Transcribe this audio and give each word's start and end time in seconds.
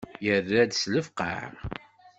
Yerra-d 0.25 0.71
s 0.81 0.83
lefqeε. 0.93 1.47